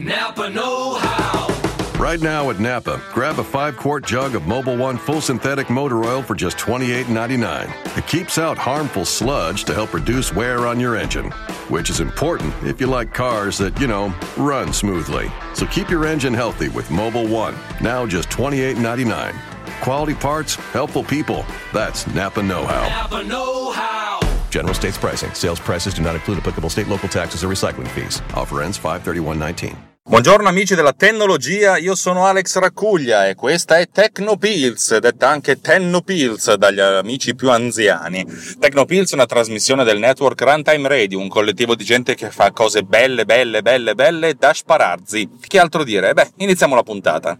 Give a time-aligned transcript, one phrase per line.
[0.00, 2.00] Napa Know How.
[2.00, 6.02] Right now at Napa, grab a five quart jug of Mobile One full synthetic motor
[6.02, 7.98] oil for just $28.99.
[7.98, 11.30] It keeps out harmful sludge to help reduce wear on your engine,
[11.68, 15.30] which is important if you like cars that, you know, run smoothly.
[15.52, 19.34] So keep your engine healthy with Mobile One, now just $28.99.
[19.82, 21.44] Quality parts, helpful people.
[21.74, 22.88] That's Napa Know How.
[22.88, 24.20] Napa Know How.
[24.48, 25.34] General states pricing.
[25.34, 28.22] Sales prices do not include applicable state, local taxes, or recycling fees.
[28.34, 29.89] Offer ends 531.19.
[30.02, 36.54] Buongiorno amici della tecnologia, io sono Alex Raccuglia e questa è Tecnopills, detta anche Tennopills
[36.54, 38.26] dagli amici più anziani.
[38.58, 42.82] Tecnopills è una trasmissione del network Runtime Radio, un collettivo di gente che fa cose
[42.82, 45.28] belle, belle, belle, belle da sparazzi.
[45.46, 46.12] Che altro dire?
[46.12, 47.38] Beh, iniziamo la puntata.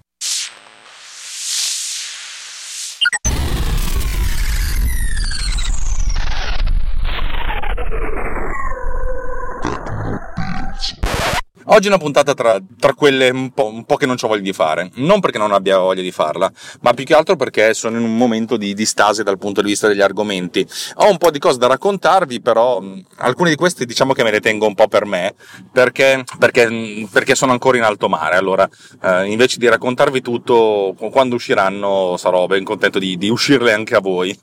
[11.73, 14.43] Oggi è una puntata tra, tra quelle un po', un po', che non ho voglia
[14.43, 14.91] di fare.
[14.95, 18.17] Non perché non abbia voglia di farla, ma più che altro perché sono in un
[18.17, 20.67] momento di, di stasi dal punto di vista degli argomenti.
[20.97, 22.83] Ho un po' di cose da raccontarvi, però
[23.19, 25.35] alcune di queste diciamo che me le tengo un po' per me,
[25.71, 28.35] perché, perché, perché sono ancora in alto mare.
[28.35, 28.69] Allora,
[29.05, 34.01] eh, invece di raccontarvi tutto, quando usciranno sarò ben contento di, di uscirle anche a
[34.01, 34.37] voi.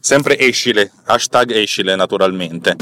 [0.00, 2.74] Sempre escile, hashtag escile naturalmente.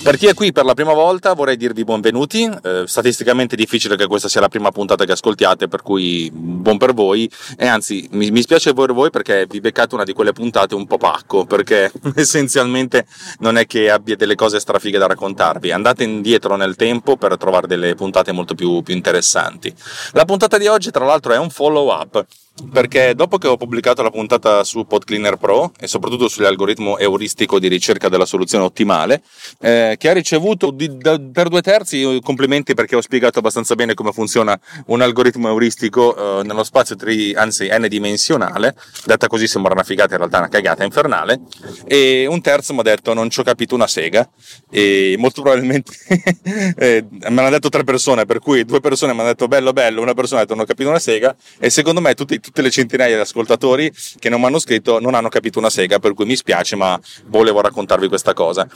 [0.00, 3.96] Per chi è qui per la prima volta vorrei dirvi benvenuti, eh, statisticamente è difficile
[3.96, 7.28] che questa sia la prima puntata che ascoltiate, per cui buon per voi.
[7.56, 10.86] E anzi mi, mi spiace per voi perché vi beccate una di quelle puntate un
[10.86, 13.06] po' pacco, perché essenzialmente
[13.40, 17.66] non è che abbia delle cose strafighe da raccontarvi, andate indietro nel tempo per trovare
[17.66, 19.74] delle puntate molto più, più interessanti.
[20.12, 22.24] La puntata di oggi tra l'altro è un follow up
[22.72, 27.68] perché dopo che ho pubblicato la puntata su PodCleaner Pro e soprattutto sull'algoritmo euristico di
[27.68, 29.22] ricerca della soluzione ottimale,
[29.60, 33.94] eh, che ha ricevuto di, da, per due terzi complimenti perché ho spiegato abbastanza bene
[33.94, 39.84] come funziona un algoritmo euristico eh, nello spazio tri, anzi n-dimensionale, detta così sembra una
[39.84, 41.40] figata, in realtà una cagata infernale,
[41.86, 44.28] e un terzo mi ha detto non ci ho capito una sega,
[44.70, 45.92] e molto probabilmente
[46.76, 50.02] eh, me l'hanno detto tre persone, per cui due persone mi hanno detto bello bello,
[50.02, 52.70] una persona ha detto non ho capito una sega, e secondo me tutti tutte le
[52.70, 56.24] centinaia di ascoltatori che non mi hanno scritto non hanno capito una sega, per cui
[56.24, 58.66] mi spiace, ma volevo raccontarvi questa cosa.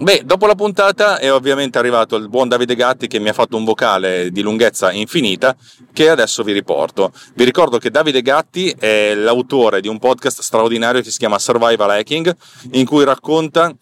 [0.00, 3.56] Beh, dopo la puntata è ovviamente arrivato il buon Davide Gatti che mi ha fatto
[3.56, 5.56] un vocale di lunghezza infinita
[5.92, 7.12] che adesso vi riporto.
[7.34, 11.90] Vi ricordo che Davide Gatti è l'autore di un podcast straordinario che si chiama Survival
[11.90, 12.34] Hacking,
[12.72, 13.72] in cui racconta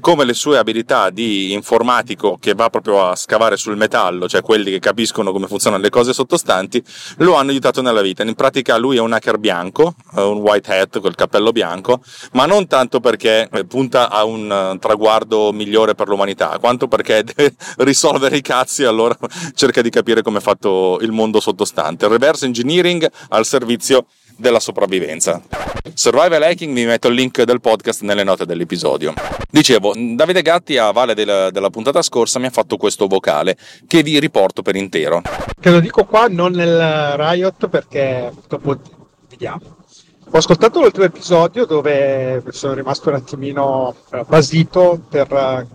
[0.00, 4.70] come le sue abilità di informatico che va proprio a scavare sul metallo, cioè quelli
[4.70, 6.82] che capiscono come funzionano le cose sottostanti,
[7.18, 8.22] lo hanno aiutato nella vita.
[8.22, 12.02] In pratica lui è un hacker bianco, un white hat col cappello bianco,
[12.32, 17.54] ma non tanto perché punta a un eh, traguardo migliore per l'umanità, quanto perché deve
[17.78, 19.16] risolvere i cazzi e allora
[19.54, 22.08] cerca di capire come è fatto il mondo sottostante.
[22.08, 24.06] Reverse engineering al servizio
[24.40, 25.40] della sopravvivenza.
[25.94, 29.12] Survival Hacking, vi metto il link del podcast nelle note dell'episodio.
[29.50, 33.56] Dicevo, Davide Gatti a Valle della, della puntata scorsa mi ha fatto questo vocale
[33.86, 35.22] che vi riporto per intero.
[35.60, 38.78] Te lo dico qua, non nel Riot perché dopo
[39.28, 39.78] vediamo.
[40.32, 45.66] Ho ascoltato l'ultimo episodio dove sono rimasto un attimino eh, basito per eh,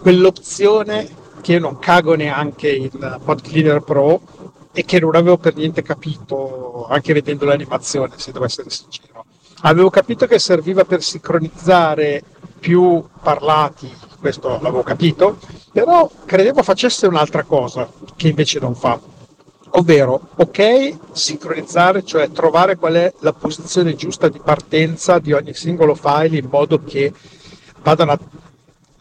[0.00, 1.08] quell'opzione
[1.40, 2.90] che io non cago neanche in
[3.24, 4.20] Pod Cleaner Pro
[4.72, 9.24] e che non avevo per niente capito, anche vedendo l'animazione, se devo essere sincero.
[9.62, 12.22] Avevo capito che serviva per sincronizzare
[12.58, 15.38] più parlati, questo l'avevo capito,
[15.72, 18.98] però credevo facesse un'altra cosa che invece non fa.
[19.74, 25.94] Ovvero, ok, sincronizzare, cioè trovare qual è la posizione giusta di partenza di ogni singolo
[25.94, 27.12] file in modo che
[27.82, 28.18] vadano a,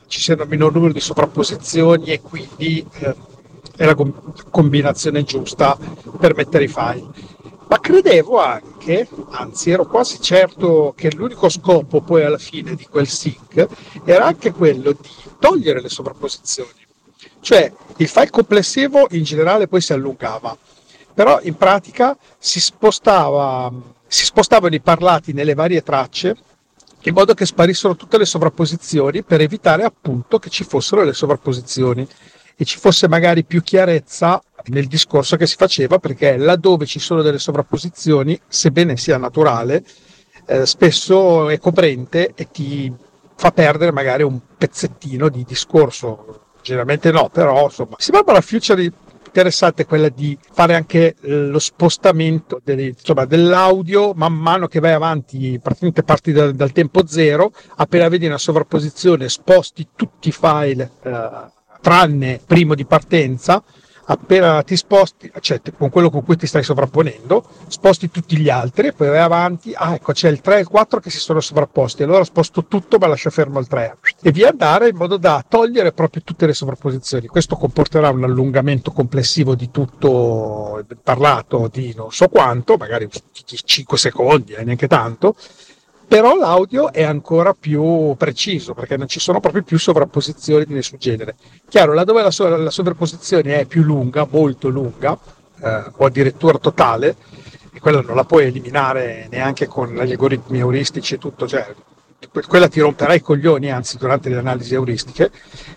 [0.07, 3.15] ci sia un minor numero di sovrapposizioni e quindi eh,
[3.79, 3.95] è la
[4.49, 5.77] combinazione giusta
[6.19, 7.07] per mettere i file.
[7.69, 13.07] Ma credevo anche, anzi ero quasi certo che l'unico scopo poi alla fine di quel
[13.07, 13.67] sync
[14.03, 15.09] era anche quello di
[15.39, 16.85] togliere le sovrapposizioni.
[17.39, 20.57] Cioè il file complessivo in generale poi si allungava,
[21.13, 23.71] però in pratica si, spostava,
[24.07, 26.35] si spostavano i parlati nelle varie tracce
[27.03, 32.05] in modo che sparissero tutte le sovrapposizioni per evitare appunto che ci fossero le sovrapposizioni
[32.61, 37.21] e ci fosse magari più chiarezza nel discorso che si faceva, perché laddove ci sono
[37.21, 39.81] delle sovrapposizioni, sebbene sia naturale,
[40.45, 42.93] eh, spesso è coprente e ti
[43.37, 46.47] fa perdere magari un pezzettino di discorso.
[46.61, 48.91] Generalmente no, però insomma, sembrava la future
[49.25, 55.57] interessante quella di fare anche lo spostamento delle, insomma, dell'audio man mano che vai avanti,
[55.63, 61.57] praticamente parti dal, dal, tempo zero, appena vedi una sovrapposizione sposti tutti i file eh,
[61.81, 63.63] tranne primo di partenza,
[64.11, 68.91] appena ti sposti, cioè con quello con cui ti stai sovrapponendo, sposti tutti gli altri,
[68.91, 72.03] poi vai avanti, ah ecco c'è il 3 e il 4 che si sono sovrapposti,
[72.03, 75.91] allora sposto tutto ma lascio fermo il 3 e via andare in modo da togliere
[75.91, 77.27] proprio tutte le sovrapposizioni.
[77.27, 83.07] Questo comporterà un allungamento complessivo di tutto parlato di non so quanto, magari
[83.43, 85.35] 5 secondi, eh, neanche tanto,
[86.09, 90.97] però l'audio è ancora più preciso perché non ci sono proprio più sovrapposizioni di nessun
[90.97, 91.35] genere.
[91.69, 95.15] Chiaro, laddove la, so- la sovrapposizione è più lunga, molto lunga,
[95.61, 97.15] eh, o addirittura totale,
[97.71, 101.75] e quella non la puoi eliminare neanche con gli algoritmi euristici e tutto, cioè
[102.47, 105.31] quella ti romperà i coglioni, anzi, durante le analisi euristiche,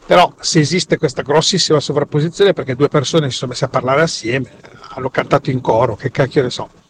[0.06, 4.50] però se esiste questa grossissima sovrapposizione perché due persone si sono messe a parlare assieme,
[4.94, 6.80] hanno cantato in coro, che cacchio ne so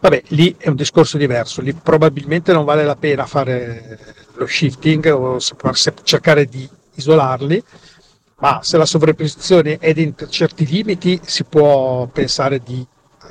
[0.00, 3.98] Vabbè, lì è un discorso diverso, lì probabilmente non vale la pena fare
[4.34, 5.38] lo shifting o
[6.04, 7.60] cercare di isolarli,
[8.36, 12.86] ma se la sovrapposizione è dentro certi limiti si può pensare di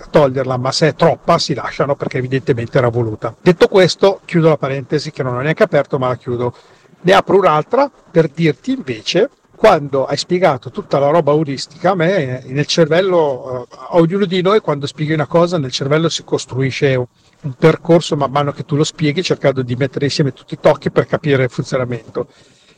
[0.09, 3.33] toglierla, ma se è troppa si lasciano perché evidentemente era voluta.
[3.41, 6.53] Detto questo, chiudo la parentesi che non ho neanche aperto, ma la chiudo.
[6.99, 12.43] Ne apro un'altra per dirti invece quando hai spiegato tutta la roba auristica, a me
[12.45, 16.95] nel cervello, eh, a ognuno di noi quando spieghi una cosa, nel cervello si costruisce
[16.95, 20.91] un percorso man mano che tu lo spieghi, cercando di mettere insieme tutti i tocchi
[20.91, 22.27] per capire il funzionamento.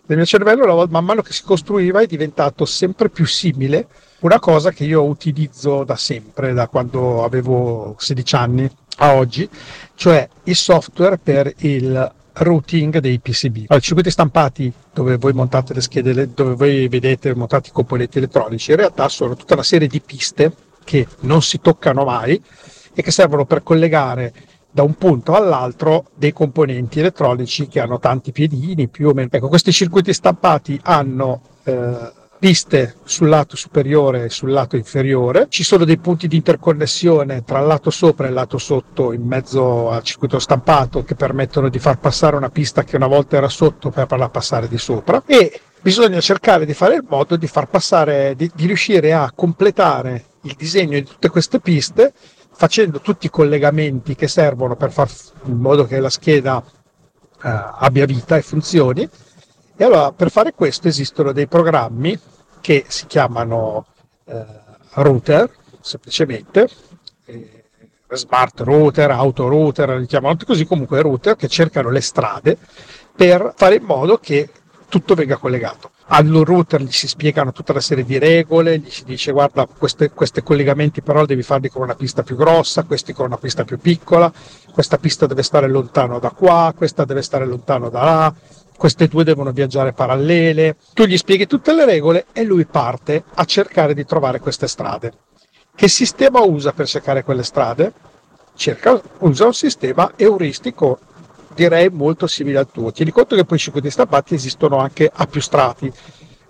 [0.05, 3.87] Nel mio cervello, man mano che si costruiva, è diventato sempre più simile
[4.21, 9.49] una cosa che io utilizzo da sempre, da quando avevo 16 anni a oggi,
[9.95, 13.55] cioè il software per il routing dei PCB.
[13.55, 18.17] Allora, I circuiti stampati dove voi montate le schede, dove voi vedete montati i componenti
[18.17, 20.53] elettronici, in realtà sono tutta una serie di piste
[20.83, 22.41] che non si toccano mai
[22.93, 24.33] e che servono per collegare
[24.71, 29.29] da un punto all'altro dei componenti elettronici che hanno tanti piedini più o meno.
[29.31, 35.47] Ecco, questi circuiti stampati hanno eh, piste sul lato superiore e sul lato inferiore.
[35.49, 39.23] Ci sono dei punti di interconnessione tra il lato sopra e il lato sotto in
[39.23, 43.49] mezzo al circuito stampato che permettono di far passare una pista che una volta era
[43.49, 47.67] sotto per farla passare di sopra e bisogna cercare di fare il modo di far
[47.67, 52.13] passare, di, di riuscire a completare il disegno di tutte queste piste
[52.51, 55.09] facendo tutti i collegamenti che servono per far
[55.45, 56.63] in modo che la scheda
[57.43, 59.07] eh, abbia vita e funzioni
[59.81, 62.19] e allora per fare questo esistono dei programmi
[62.59, 63.85] che si chiamano
[64.25, 64.45] eh,
[64.95, 65.49] router,
[65.79, 66.67] semplicemente,
[67.23, 67.63] eh,
[68.09, 72.57] smart router, auto router, li chiamano così, comunque router che cercano le strade
[73.15, 74.49] per fare in modo che
[74.89, 75.91] tutto venga collegato.
[76.07, 80.43] Al router gli si spiegano tutta una serie di regole, gli si dice guarda questi
[80.43, 84.29] collegamenti però devi farli con una pista più grossa, questi con una pista più piccola,
[84.73, 88.33] questa pista deve stare lontano da qua, questa deve stare lontano da là,
[88.79, 93.43] queste due devono viaggiare parallele, tu gli spieghi tutte le regole e lui parte a
[93.43, 95.11] cercare di trovare queste strade.
[95.75, 97.91] Che sistema usa per cercare quelle strade?
[98.55, 100.97] Cerca, usa un sistema euristico,
[101.53, 102.93] direi molto simile al tuo.
[102.93, 105.91] Tieni conto che poi i circuiti stampati esistono anche a più strati.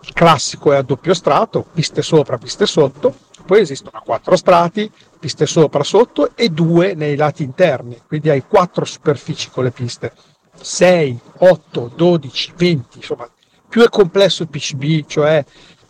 [0.02, 4.90] Il classico è a doppio strato, piste sopra, piste sotto, poi esistono a quattro strati,
[5.20, 10.14] piste sopra, sotto e due nei lati interni, quindi hai quattro superfici con le piste.
[10.62, 13.30] 6, 8, 12, 20, insomma,
[13.68, 15.44] più è complesso il PCB, cioè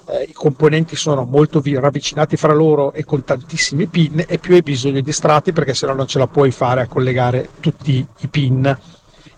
[0.08, 4.62] eh, i componenti sono molto ravvicinati fra loro e con tantissimi pin, e più hai
[4.62, 8.28] bisogno di strati perché se no non ce la puoi fare a collegare tutti i
[8.28, 8.78] pin.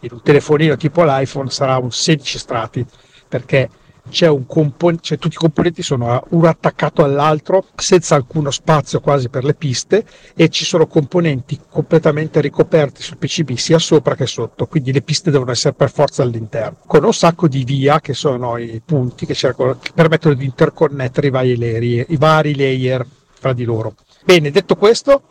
[0.03, 2.85] In un telefonino tipo l'iPhone sarà un 16 strati
[3.27, 3.69] perché
[4.09, 9.29] c'è un componente, cioè tutti i componenti sono uno attaccato all'altro senza alcuno spazio quasi
[9.29, 10.05] per le piste
[10.35, 15.31] e ci sono componenti completamente ricoperti sul PCB sia sopra che sotto, quindi le piste
[15.31, 19.33] devono essere per forza all'interno, con un sacco di via che sono i punti che,
[19.33, 23.95] cercano, che permettono di interconnettere i vari, layer, i vari layer fra di loro.
[24.23, 25.21] Bene, detto questo,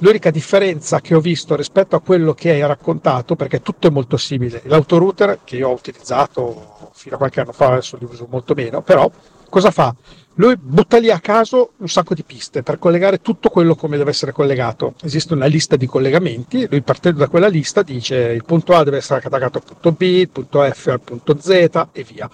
[0.00, 4.18] L'unica differenza che ho visto rispetto a quello che hai raccontato, perché tutto è molto
[4.18, 8.52] simile, l'autorouter che io ho utilizzato fino a qualche anno fa, adesso li uso molto
[8.54, 9.10] meno, però
[9.48, 9.94] cosa fa?
[10.34, 14.10] Lui butta lì a caso un sacco di piste per collegare tutto quello come deve
[14.10, 14.92] essere collegato.
[15.02, 18.98] Esiste una lista di collegamenti, lui partendo da quella lista dice il punto A deve
[18.98, 22.28] essere attaccato al punto B, il punto F al punto Z e via.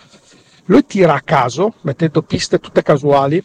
[0.64, 3.40] Lui tira a caso, mettendo piste tutte casuali,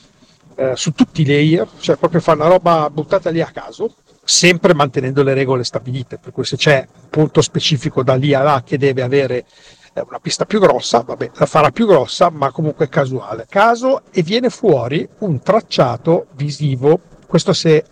[0.55, 3.93] eh, su tutti i layer, cioè proprio fa una roba buttata lì a caso,
[4.27, 8.43] sempre mantenendo le regole stabilite, per cui se c'è un punto specifico da lì a
[8.43, 9.45] là che deve avere
[9.93, 13.45] eh, una pista più grossa, vabbè, la farà più grossa, ma comunque casuale.
[13.47, 17.85] Caso e viene fuori un tracciato visivo, questo se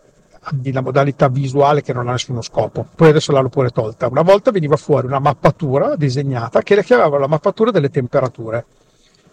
[0.51, 2.85] di la modalità visuale che non ha nessuno scopo.
[2.93, 4.07] Poi adesso l'hanno pure tolta.
[4.07, 8.65] Una volta veniva fuori una mappatura disegnata che le chiamavano la mappatura delle temperature.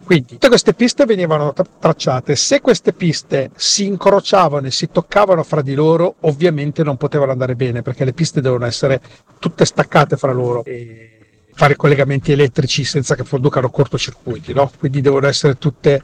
[0.04, 2.36] Quindi tutte queste piste venivano tra- tracciate.
[2.36, 7.54] Se queste piste si incrociavano e si toccavano fra di loro, ovviamente non potevano andare
[7.54, 9.00] bene perché le piste devono essere
[9.38, 11.18] tutte staccate fra loro e
[11.54, 14.70] fare collegamenti elettrici senza che producano cortocircuiti, no?
[14.78, 16.02] Quindi devono essere tutte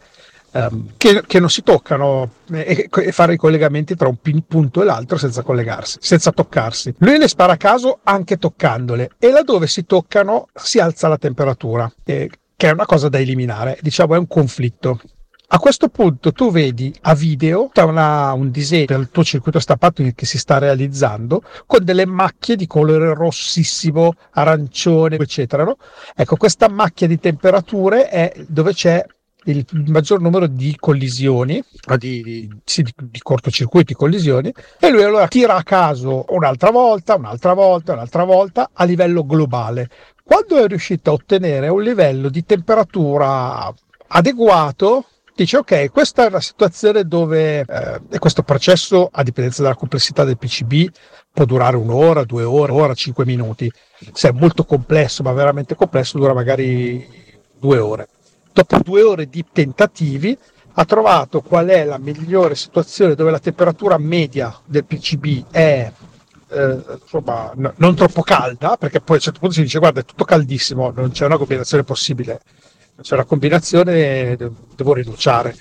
[0.52, 4.84] um, che, che, non si toccano e, e, fare i collegamenti tra un punto e
[4.84, 6.94] l'altro senza collegarsi, senza toccarsi.
[6.98, 11.90] Lui le spara a caso anche toccandole e laddove si toccano si alza la temperatura.
[12.04, 15.00] E, che è una cosa da eliminare, diciamo è un conflitto.
[15.50, 20.26] A questo punto tu vedi a video una, un disegno del tuo circuito stampato che
[20.26, 25.62] si sta realizzando con delle macchie di colore rossissimo, arancione, eccetera.
[25.62, 25.76] No?
[26.16, 29.06] Ecco, questa macchia di temperature è dove c'è
[29.44, 31.62] il maggior numero di collisioni,
[31.96, 37.14] di, di, sì, di, di cortocircuiti, collisioni, e lui allora tira a caso un'altra volta,
[37.14, 39.88] un'altra volta, un'altra volta a livello globale.
[40.28, 43.73] Quando è riuscito a ottenere un livello di temperatura
[44.08, 50.25] adeguato, dice ok, questa è una situazione dove eh, questo processo, a dipendenza dalla complessità
[50.25, 50.90] del PCB,
[51.32, 53.73] può durare un'ora, due ore, ora, cinque minuti.
[54.12, 57.08] Se è molto complesso, ma veramente complesso, dura magari
[57.58, 58.08] due ore.
[58.52, 60.37] Dopo due ore di tentativi,
[60.75, 65.90] ha trovato qual è la migliore situazione dove la temperatura media del PCB è
[66.50, 70.00] eh, insomma, no, non troppo calda, perché poi a un certo punto si dice guarda
[70.00, 72.40] è tutto caldissimo, non c'è una combinazione possibile,
[72.94, 75.54] non c'è una combinazione, devo rinunciare.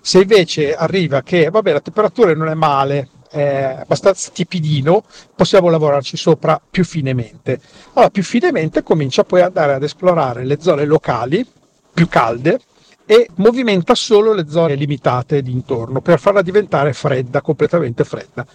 [0.00, 6.16] Se invece arriva che vabbè la temperatura non è male, è abbastanza tipidino, possiamo lavorarci
[6.16, 7.60] sopra più finemente.
[7.94, 11.46] Allora più finemente comincia poi ad andare ad esplorare le zone locali
[11.92, 12.60] più calde
[13.06, 18.46] e movimenta solo le zone limitate di intorno per farla diventare fredda, completamente fredda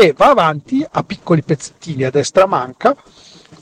[0.00, 2.94] e va avanti a piccoli pezzettini a destra manca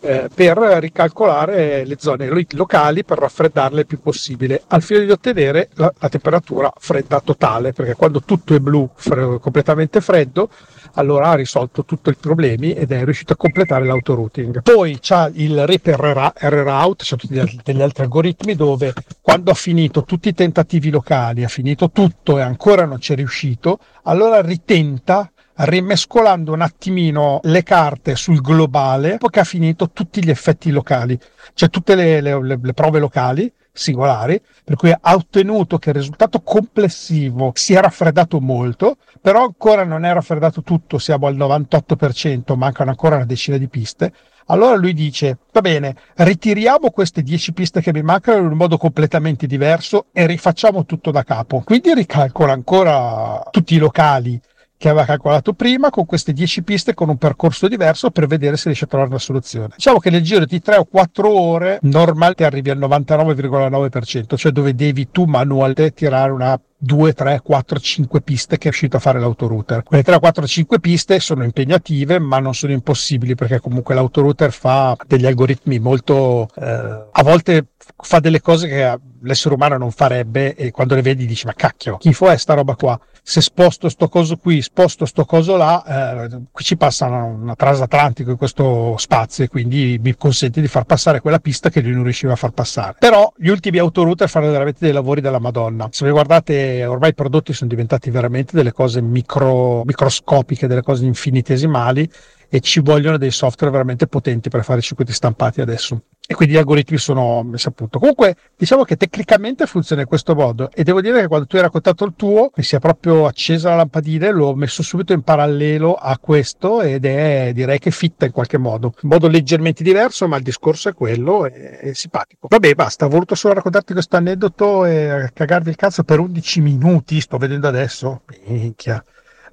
[0.01, 5.71] eh, per ricalcolare le zone locali per raffreddarle il più possibile al fine di ottenere
[5.77, 10.51] la, la temperatura fredda totale perché quando tutto è blu fre- completamente freddo
[10.97, 14.63] allora ha risolto tutti i problemi ed è riuscito a completare l'autorouting.
[14.63, 20.29] Poi c'ha il RIP RRout, c'è tutti degli altri algoritmi dove quando ha finito tutti
[20.29, 26.61] i tentativi locali, ha finito tutto e ancora non c'è riuscito, allora ritenta rimescolando un
[26.61, 31.19] attimino le carte sul globale dopo che ha finito tutti gli effetti locali,
[31.55, 36.41] cioè tutte le, le, le prove locali singolari, per cui ha ottenuto che il risultato
[36.41, 42.91] complessivo si è raffreddato molto, però ancora non è raffreddato tutto, siamo al 98%, mancano
[42.91, 44.13] ancora una decina di piste.
[44.49, 48.77] Allora lui dice, va bene, ritiriamo queste 10 piste che mi mancano in un modo
[48.79, 51.63] completamente diverso e rifacciamo tutto da capo.
[51.65, 54.41] Quindi ricalcola ancora tutti i locali
[54.79, 58.65] che aveva calcolato prima con queste 10 piste con un percorso diverso per vedere se
[58.67, 59.69] riesce a trovare una soluzione.
[59.77, 64.75] Diciamo che nel giro di 3 o 4 ore normalmente arrivi al 99,9%, cioè dove
[64.75, 69.19] devi tu manualmente tirare una 2, 3, 4, 5 piste che è riuscito a fare
[69.19, 69.83] l'autorouter.
[69.83, 74.97] Quelle 3, 4, 5 piste sono impegnative, ma non sono impossibili perché comunque l'autorouter fa
[75.07, 80.71] degli algoritmi molto eh, a volte fa delle cose che l'essere umano non farebbe e
[80.71, 82.99] quando le vedi dici ma cacchio, chi fu è sta roba qua?
[83.29, 87.55] Se sposto sto coso qui, sposto sto coso là, eh, qui ci passa una, una
[87.57, 91.91] transatlantico in questo spazio e quindi mi consente di far passare quella pista che lui
[91.91, 92.95] non riusciva a far passare.
[93.01, 95.89] Però gli ultimi autorouter fanno veramente dei lavori della Madonna.
[95.91, 101.05] Se vi guardate, ormai i prodotti sono diventati veramente delle cose micro, microscopiche, delle cose
[101.05, 102.09] infinitesimali
[102.49, 106.55] e ci vogliono dei software veramente potenti per fare i circuiti stampati adesso e quindi
[106.55, 108.01] gli algoritmi sono messi a punto.
[108.01, 111.63] Comunque, diciamo che tecnicamente funziona in questo modo e devo dire che quando tu hai
[111.63, 115.23] raccontato il tuo, mi si è proprio accesa la lampadina e l'ho messo subito in
[115.23, 118.95] parallelo a questo ed è direi che fitta in qualche modo.
[119.03, 122.49] In modo leggermente diverso, ma il discorso è quello, è, è simpatico.
[122.49, 127.21] Vabbè, basta, ho voluto solo raccontarti questo aneddoto e cagarvi il cazzo per 11 minuti,
[127.21, 128.23] sto vedendo adesso.
[128.47, 129.03] Minchia.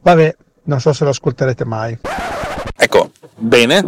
[0.01, 1.99] Vabbè, non so se lo ascolterete mai.
[2.83, 3.85] Ecco, bene,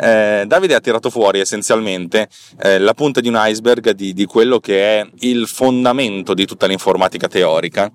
[0.00, 2.30] eh, Davide ha tirato fuori essenzialmente
[2.62, 6.66] eh, la punta di un iceberg di, di, quello che è il fondamento di tutta
[6.66, 7.92] l'informatica teorica.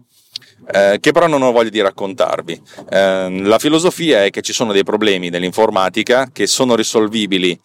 [0.71, 2.61] Eh, che però non ho voglia di raccontarvi.
[2.87, 7.59] Eh, la filosofia è che ci sono dei problemi nell'informatica che sono risolvibili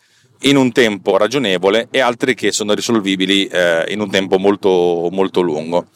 [0.45, 5.43] in un tempo ragionevole e altri che sono risolvibili eh, in un tempo molto, molto
[5.43, 5.89] lungo.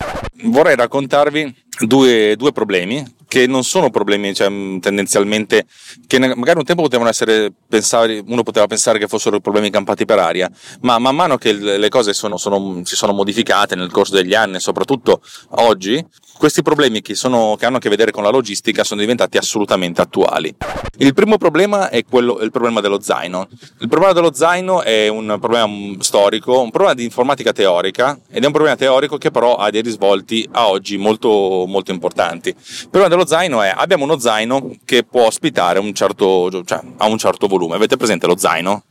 [0.43, 1.55] Vorrei raccontarvi
[1.87, 4.49] due, due problemi che non sono problemi cioè,
[4.81, 5.67] tendenzialmente
[6.07, 10.19] che magari un tempo potevano essere pensare, uno poteva pensare che fossero problemi campati per
[10.19, 14.35] aria ma man mano che le cose sono, sono, si sono modificate nel corso degli
[14.35, 15.21] anni soprattutto
[15.51, 16.05] oggi
[16.39, 20.01] questi problemi che, sono, che, hanno a che vedere con la logistica sono diventati assolutamente
[20.01, 20.55] attuali.
[20.99, 23.49] Il primo problema è quello, il problema dello zaino.
[23.81, 25.69] Il problema dello zaino è un problema
[25.99, 29.83] storico, un problema di informatica teorica ed è un problema teorico che però ha dei
[29.83, 32.51] risvolti a oggi molto, molto importanti.
[32.51, 37.07] Il problema dello zaino è abbiamo uno zaino che può ospitare un certo, cioè, a
[37.07, 37.77] un certo volume.
[37.77, 38.83] Avete presente lo zaino?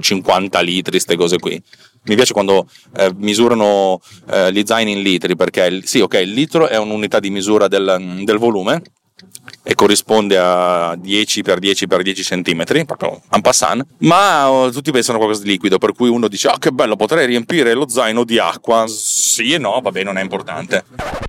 [0.00, 1.62] 50 litri, queste cose qui
[2.06, 6.68] mi piace quando eh, misurano eh, gli zaini in litri perché sì, ok, il litro
[6.68, 8.82] è un'unità di misura del, del volume
[9.68, 14.92] e corrisponde a 10 x 10 x 10 cm, proprio en passant, ma oh, tutti
[14.92, 17.88] pensano a qualcosa di liquido, per cui uno dice, oh che bello, potrei riempire lo
[17.88, 18.84] zaino di acqua.
[18.86, 20.84] Sì e no, vabbè, non è importante.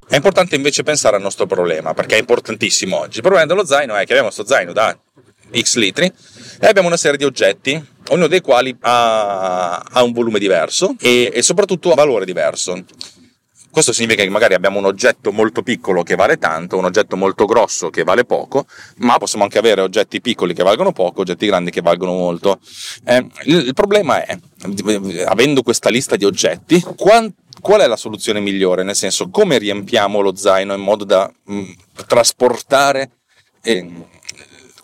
[0.07, 3.17] È importante invece pensare al nostro problema, perché è importantissimo oggi.
[3.17, 4.95] Il problema dello zaino è che abbiamo questo zaino da
[5.59, 6.05] X litri
[6.59, 11.31] e abbiamo una serie di oggetti, ognuno dei quali ha, ha un volume diverso e,
[11.33, 12.83] e soprattutto un valore diverso.
[13.77, 17.45] Questo significa che magari abbiamo un oggetto molto piccolo che vale tanto, un oggetto molto
[17.45, 18.65] grosso che vale poco,
[19.01, 22.59] ma possiamo anche avere oggetti piccoli che valgono poco, oggetti grandi che valgono molto.
[23.05, 24.35] Eh, il, il, problema è,
[25.27, 28.81] avendo questa lista di oggetti, quant, qual è la soluzione migliore?
[28.81, 31.71] Nel senso, come riempiamo lo zaino in modo da mh, mm,
[32.07, 33.11] trasportare
[33.61, 33.87] e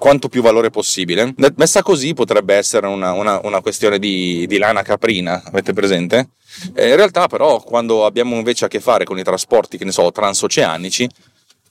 [0.03, 1.33] quanto più valore possibile.
[1.55, 6.31] Messa così potrebbe essere una, una, una questione di, di, lana caprina, avete presente?
[6.73, 9.93] Eh, in realtà però quando abbiamo invece a che fare con i trasporti, che ne
[9.93, 11.09] so, transoceanici,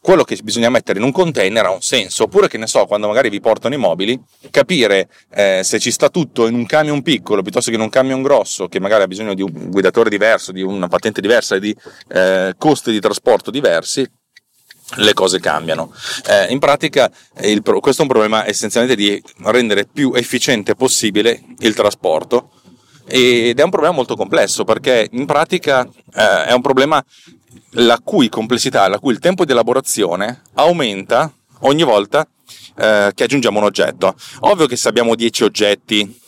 [0.01, 3.07] quello che bisogna mettere in un container ha un senso, oppure che ne so, quando
[3.07, 4.19] magari vi portano i mobili,
[4.51, 8.23] capire eh, se ci sta tutto in un camion piccolo piuttosto che in un camion
[8.23, 11.77] grosso, che magari ha bisogno di un guidatore diverso, di una patente diversa e di
[12.09, 14.11] eh, costi di trasporto diversi,
[14.97, 15.93] le cose cambiano.
[16.27, 21.75] Eh, in pratica il, questo è un problema essenzialmente di rendere più efficiente possibile il
[21.75, 22.51] trasporto
[23.07, 27.05] ed è un problema molto complesso perché in pratica eh, è un problema
[27.77, 32.27] la cui complessità, la cui il tempo di elaborazione aumenta ogni volta
[32.77, 34.15] eh, che aggiungiamo un oggetto.
[34.41, 36.21] Ovvio che se abbiamo 10 oggetti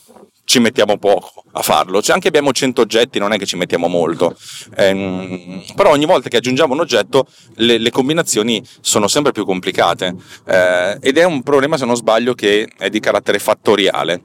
[0.45, 2.01] ci mettiamo poco a farlo.
[2.01, 4.37] Cioè, anche abbiamo 100 oggetti, non è che ci mettiamo molto.
[4.77, 10.15] Ehm, però ogni volta che aggiungiamo un oggetto, le, le combinazioni sono sempre più complicate.
[10.47, 14.21] Eh, ed è un problema, se non sbaglio, che è di carattere fattoriale.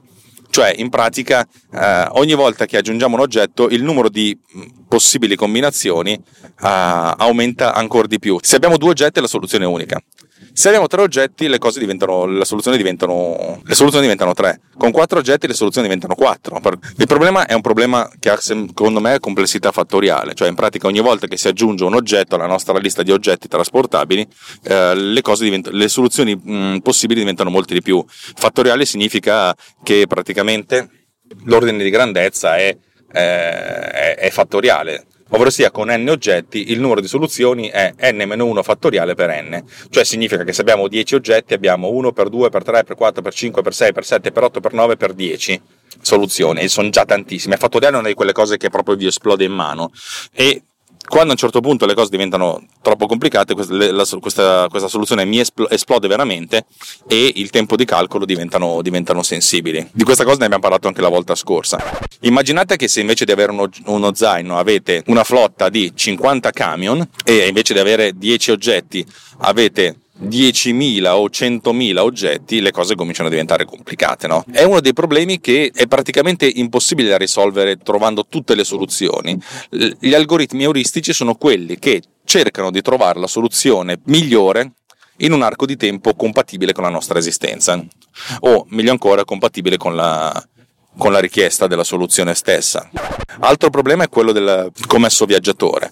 [0.49, 4.37] Cioè, in pratica, eh, ogni volta che aggiungiamo un oggetto, il numero di
[4.87, 6.23] possibili combinazioni eh,
[6.59, 8.37] aumenta ancora di più.
[8.41, 10.01] Se abbiamo due oggetti, la soluzione è unica.
[10.53, 14.59] Se abbiamo tre oggetti, le cose diventano, le soluzioni diventano, le soluzioni diventano tre.
[14.77, 16.59] Con quattro oggetti, le soluzioni diventano quattro.
[16.97, 20.33] Il problema è un problema che ha, secondo me, complessità fattoriale.
[20.33, 23.47] Cioè, in pratica, ogni volta che si aggiunge un oggetto alla nostra lista di oggetti
[23.47, 24.27] trasportabili,
[24.63, 25.21] eh, le,
[25.71, 28.03] le, soluzioni mh, possibili diventano molte di più.
[28.07, 30.89] Fattoriale significa che praticamente
[31.45, 32.75] l'ordine di grandezza è,
[33.13, 38.63] eh, è, è fattoriale ovvero sia con n oggetti il numero di soluzioni è n-1
[38.63, 42.63] fattoriale per n, cioè significa che se abbiamo 10 oggetti abbiamo 1 per 2 per
[42.63, 45.61] 3 per 4 per 5 per 6 per 7 per 8 per 9 per 10
[46.01, 46.61] soluzioni.
[46.61, 47.57] E sono già tantissime.
[47.57, 49.91] Fattoriale è una di quelle cose che proprio vi esplode in mano.
[50.33, 50.63] E
[51.11, 56.07] quando a un certo punto le cose diventano troppo complicate, questa, questa soluzione mi esplode
[56.07, 56.63] veramente
[57.05, 59.85] e il tempo di calcolo diventano, diventano, sensibili.
[59.91, 61.77] Di questa cosa ne abbiamo parlato anche la volta scorsa.
[62.21, 67.05] Immaginate che se invece di avere uno, uno zaino avete una flotta di 50 camion
[67.25, 69.05] e invece di avere 10 oggetti
[69.39, 74.45] avete 10.000 o 100.000 oggetti, le cose cominciano a diventare complicate, no?
[74.51, 79.39] È uno dei problemi che è praticamente impossibile da risolvere trovando tutte le soluzioni.
[79.69, 84.73] Gli algoritmi euristici sono quelli che cercano di trovare la soluzione migliore
[85.17, 87.83] in un arco di tempo compatibile con la nostra esistenza,
[88.41, 90.47] o meglio ancora compatibile con la,
[90.97, 92.89] con la richiesta della soluzione stessa.
[93.39, 95.91] Altro problema è quello del commesso viaggiatore.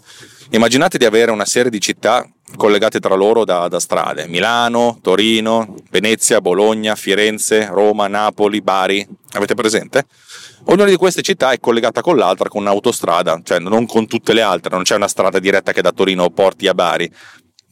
[0.52, 4.28] Immaginate di avere una serie di città collegate tra loro da, da, strade.
[4.28, 9.08] Milano, Torino, Venezia, Bologna, Firenze, Roma, Napoli, Bari.
[9.34, 10.06] Avete presente?
[10.66, 14.42] Ognuna di queste città è collegata con l'altra con un'autostrada, cioè non con tutte le
[14.42, 17.12] altre, non c'è una strada diretta che da Torino porti a Bari.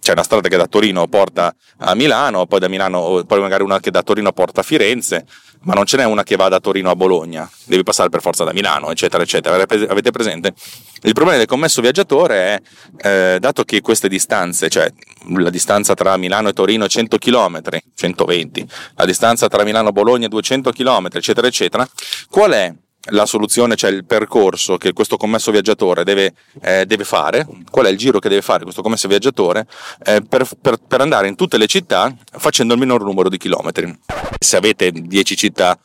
[0.08, 3.82] C'è una strada che da Torino porta a Milano, poi da Milano, poi magari una
[3.82, 5.26] che da Torino porta a Firenze,
[5.63, 8.46] ma non ce n'è una che va da Torino a Bologna, devi passare per forza
[8.46, 9.56] da Milano, eccetera, eccetera.
[9.56, 10.54] Avete presente?
[11.02, 12.62] Il problema del commesso viaggiatore
[13.02, 14.89] è, eh, dato che queste distanze, cioè
[15.36, 17.60] la distanza tra Milano e Torino è 100 km,
[17.93, 18.65] 120,
[18.96, 21.86] la distanza tra Milano e Bologna è 200 km, eccetera, eccetera,
[22.30, 22.74] qual è
[23.10, 27.89] la soluzione, cioè il percorso che questo commesso viaggiatore deve, eh, deve fare, qual è
[27.89, 29.67] il giro che deve fare questo commesso viaggiatore
[30.06, 33.98] eh, per, per, per andare in tutte le città facendo il minor numero di chilometri.
[34.39, 35.78] Se avete 10 città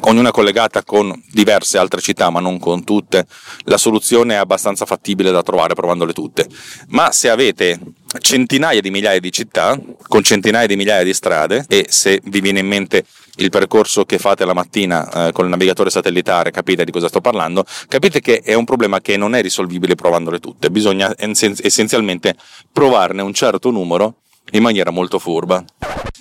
[0.00, 3.26] ognuna collegata con diverse altre città, ma non con tutte,
[3.64, 6.46] la soluzione è abbastanza fattibile da trovare provandole tutte.
[6.88, 7.78] Ma se avete
[8.18, 12.60] centinaia di migliaia di città, con centinaia di migliaia di strade, e se vi viene
[12.60, 13.04] in mente
[13.36, 17.20] il percorso che fate la mattina eh, con il navigatore satellitare, capite di cosa sto
[17.20, 22.34] parlando, capite che è un problema che non è risolvibile provandole tutte, bisogna essenzialmente
[22.72, 24.16] provarne un certo numero
[24.52, 25.64] in maniera molto furba.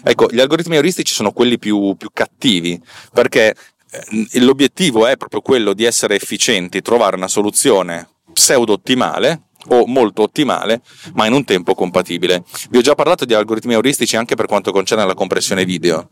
[0.03, 2.79] Ecco, gli algoritmi euristici sono quelli più, più cattivi,
[3.13, 3.55] perché
[3.89, 10.81] eh, l'obiettivo è proprio quello di essere efficienti, trovare una soluzione pseudo-ottimale o molto ottimale,
[11.13, 12.43] ma in un tempo compatibile.
[12.69, 16.09] Vi ho già parlato di algoritmi euristici anche per quanto concerne la compressione video.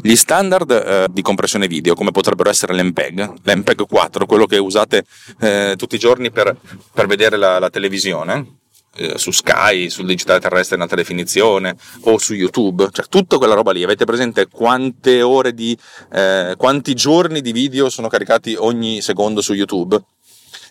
[0.00, 5.04] Gli standard eh, di compressione video, come potrebbero essere l'MPEG, l'MPEG 4, quello che usate
[5.40, 6.56] eh, tutti i giorni per,
[6.92, 8.62] per vedere la, la televisione,
[8.96, 13.54] eh, su Sky, sul digitale terrestre in alta definizione o su YouTube, cioè tutta quella
[13.54, 13.82] roba lì.
[13.82, 15.76] Avete presente quante ore di,
[16.12, 20.00] eh, quanti giorni di video sono caricati ogni secondo su YouTube?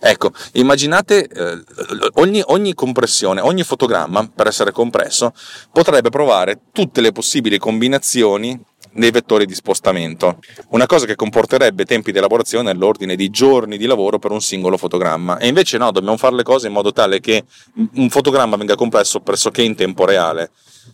[0.05, 1.63] Ecco, immaginate eh,
[2.15, 5.33] ogni, ogni, compressione, ogni fotogramma, per essere compresso,
[5.71, 8.61] potrebbe provare tutte le possibili combinazioni
[8.91, 10.39] dei vettori di spostamento,
[10.71, 14.75] una cosa che comporterebbe tempi di elaborazione all'ordine di giorni di lavoro per un singolo
[14.75, 15.37] fotogramma.
[15.37, 17.45] E invece no, dobbiamo fare le cose in modo tale che
[17.93, 20.51] un fotogramma venga compresso pressoché in tempo reale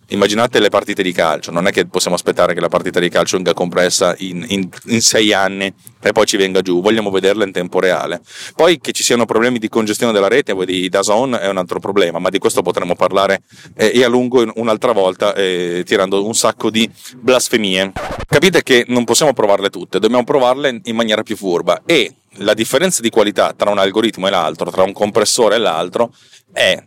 [0.09, 3.35] immaginate le partite di calcio, non è che possiamo aspettare che la partita di calcio
[3.35, 7.51] venga compressa in, in, in, sei anni e poi ci venga giù, vogliamo vederla in
[7.51, 8.21] tempo reale.
[8.55, 11.79] Poi che ci siano problemi di congestione della rete o di DAZN è un altro
[11.79, 13.41] problema, ma di questo potremo parlare
[13.75, 17.91] eh, e a lungo un'altra volta eh, tirando un sacco di blasfemie.
[18.27, 23.01] Capite che non possiamo provarle tutte, dobbiamo provarle in maniera più furba e la differenza
[23.01, 26.13] di qualità tra un algoritmo e l'altro, tra un compressore e l'altro,
[26.51, 26.81] è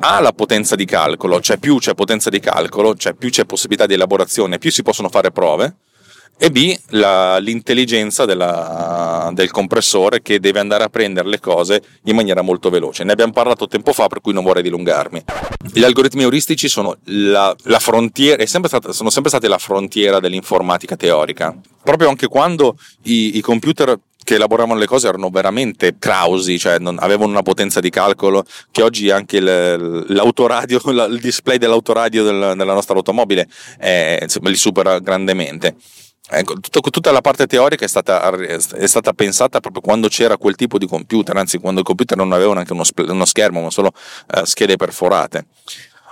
[0.00, 3.86] a la potenza di calcolo, cioè più c'è potenza di calcolo, cioè più c'è possibilità
[3.86, 5.76] di elaborazione, più si possono fare prove,
[6.38, 12.14] e B la, l'intelligenza della, del compressore che deve andare a prendere le cose in
[12.14, 13.04] maniera molto veloce.
[13.04, 15.24] Ne abbiamo parlato tempo fa, per cui non vorrei dilungarmi.
[15.72, 20.94] Gli algoritmi euristici sono, la, la frontiera, sempre stata, sono sempre stati la frontiera dell'informatica
[20.94, 21.58] teorica.
[21.82, 26.96] Proprio anche quando i, i computer che elaboravano le cose erano veramente crausi, cioè non,
[26.98, 32.74] avevano una potenza di calcolo che oggi anche il, l'autoradio, il display dell'autoradio del, della
[32.74, 33.46] nostra automobile
[33.78, 35.76] è, insomma, li supera grandemente.
[36.28, 40.56] Ecco, tutto, tutta la parte teorica è stata, è stata, pensata proprio quando c'era quel
[40.56, 43.92] tipo di computer, anzi quando i computer non avevano neanche uno, uno schermo, ma solo
[44.34, 45.46] uh, schede perforate.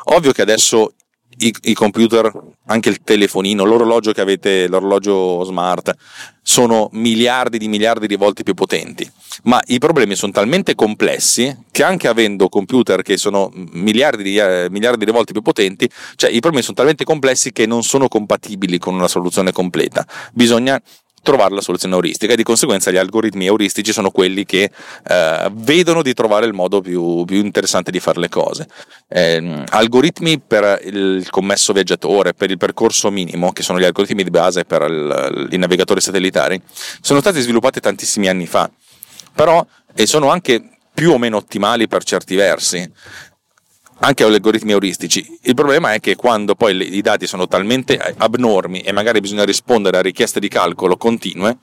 [0.05, 0.95] Ovvio che adesso
[1.39, 2.33] i, i, computer,
[2.67, 5.95] anche il telefonino, l'orologio che avete, l'orologio smart,
[6.43, 9.11] sono miliardi di miliardi di volte più potenti.
[9.45, 14.69] Ma i problemi sono talmente complessi che anche avendo computer che sono miliardi di, eh,
[14.71, 18.79] miliardi di volte più potenti, cioè i problemi sono talmente complessi che non sono compatibili
[18.79, 20.07] con una soluzione completa.
[20.33, 20.81] Bisogna
[21.25, 24.71] trovare la soluzione euristica e di conseguenza gli algoritmi euristici sono quelli che
[25.09, 28.69] eh, vedono di trovare il modo più, più interessante di fare le cose.
[29.09, 34.31] Eh, algoritmi per il commesso viaggiatore, per il percorso minimo, che sono gli algoritmi di
[34.31, 36.61] base per il, i navigatori satellitari,
[37.01, 38.71] sono stati sviluppati tantissimi anni fa,
[39.35, 42.89] però e sono anche più o meno ottimali per certi versi
[43.99, 45.39] anche agli algoritmi euristici.
[45.43, 49.99] Il problema è che quando poi i dati sono talmente abnormi e magari bisogna rispondere
[49.99, 51.59] a richieste di calcolo continue,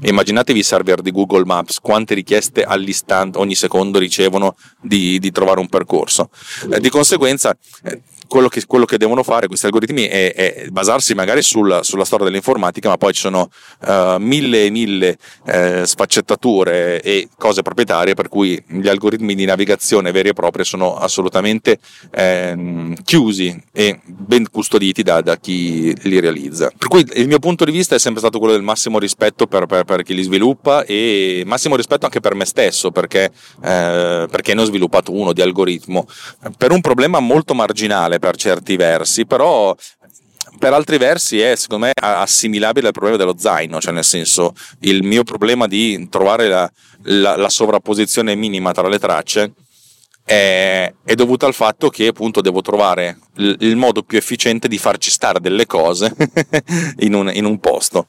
[0.00, 5.60] immaginatevi i server di Google Maps, quante richieste all'istante, ogni secondo ricevono di, di trovare
[5.60, 6.30] un percorso.
[6.70, 8.00] Eh, di conseguenza, eh,
[8.32, 12.24] quello che, quello che, devono fare questi algoritmi è, è basarsi magari sulla, sulla, storia
[12.24, 13.50] dell'informatica, ma poi ci sono
[13.86, 20.12] uh, mille e mille uh, sfaccettature e cose proprietarie per cui gli algoritmi di navigazione
[20.12, 21.78] veri e propri sono assolutamente
[22.10, 26.70] eh, chiusi e ben custoditi da, da, chi li realizza.
[26.74, 29.66] Per cui il mio punto di vista è sempre stato quello del massimo rispetto per,
[29.66, 33.24] per, per chi li sviluppa e massimo rispetto anche per me stesso perché,
[33.62, 36.06] eh, perché ne ho sviluppato uno di algoritmo
[36.56, 39.74] per un problema molto marginale per certi versi, però
[40.60, 45.02] per altri versi è secondo me assimilabile al problema dello zaino, cioè nel senso il
[45.02, 46.70] mio problema di trovare la,
[47.02, 49.54] la, la sovrapposizione minima tra le tracce
[50.22, 54.78] è, è, dovuto al fatto che appunto devo trovare il, il modo più efficiente di
[54.78, 56.14] farci stare delle cose
[56.98, 58.06] in, un, in un posto.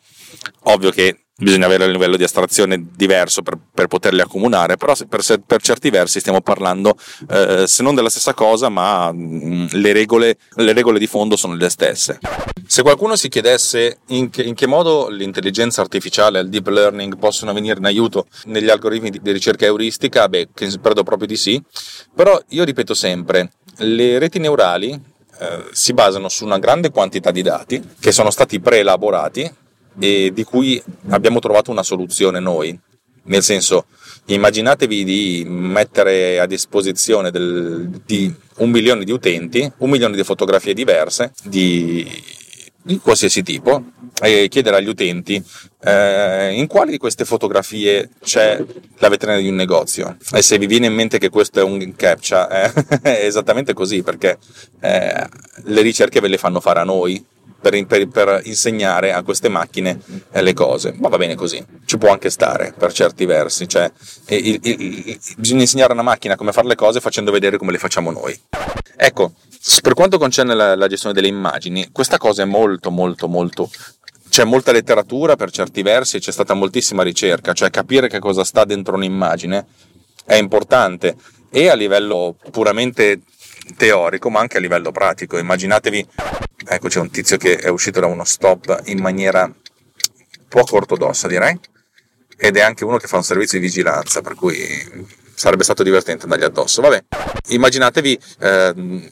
[0.65, 5.21] Ovvio che bisogna avere un livello di astrazione diverso per, per poterli accomunare, però per,
[5.45, 6.95] per, certi versi stiamo parlando
[7.29, 11.35] eh, se non della stessa cosa, ma mh, mm, le, regole, le regole di fondo
[11.35, 12.19] sono le stesse.
[12.65, 17.17] Se qualcuno si chiedesse in che, in che modo l'intelligenza artificiale e il deep learning
[17.17, 21.61] possono venire in aiuto negli algoritmi di, di ricerca euristica, beh, credo proprio di sì,
[22.15, 24.91] però io ripeto sempre, le reti neurali
[25.39, 29.51] eh, si basano su una grande quantità di dati che sono stati preelaborati
[29.99, 32.77] e di cui abbiamo trovato una soluzione noi.
[33.25, 33.85] Nel senso,
[34.25, 40.73] immaginatevi di mettere a disposizione del, di un milione di utenti, un milione di fotografie
[40.73, 42.05] diverse di,
[42.81, 43.81] di qualsiasi tipo
[44.21, 45.41] e chiedere agli utenti
[45.83, 48.63] eh, in quali di queste fotografie c'è
[48.97, 51.95] la vetrina di un negozio e se vi viene in mente che questo è un
[51.95, 54.37] captcha eh, è esattamente così perché
[54.81, 55.27] eh,
[55.63, 57.25] le ricerche ve le fanno fare a noi
[57.63, 59.99] per, per, per insegnare a queste macchine
[60.31, 60.93] eh, le cose.
[60.99, 63.67] Ma va bene così, ci può anche stare per certi versi.
[63.67, 63.89] Cioè,
[64.27, 67.71] il, il, il, bisogna insegnare a una macchina come fare le cose facendo vedere come
[67.71, 68.37] le facciamo noi.
[68.97, 69.33] Ecco,
[69.81, 73.69] per quanto concerne la, la gestione delle immagini, questa cosa è molto, molto, molto
[74.29, 78.65] c'è molta letteratura per certi versi c'è stata moltissima ricerca, cioè capire che cosa sta
[78.65, 79.65] dentro un'immagine
[80.25, 81.15] è importante
[81.51, 83.19] e a livello puramente
[83.75, 85.37] teorico ma anche a livello pratico.
[85.37, 86.07] Immaginatevi,
[86.67, 89.51] ecco c'è un tizio che è uscito da uno stop in maniera
[90.47, 91.59] poco ortodossa direi,
[92.37, 94.55] ed è anche uno che fa un servizio di vigilanza, per cui
[95.33, 96.81] sarebbe stato divertente andargli addosso.
[96.81, 97.03] Vabbè,
[97.49, 99.11] immaginatevi eh,